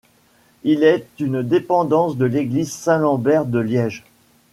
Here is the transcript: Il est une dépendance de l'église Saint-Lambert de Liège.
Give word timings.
Il 0.63 0.83
est 0.83 1.05
une 1.19 1.43
dépendance 1.43 2.17
de 2.17 2.25
l'église 2.25 2.71
Saint-Lambert 2.71 3.45
de 3.45 3.59
Liège. 3.59 4.03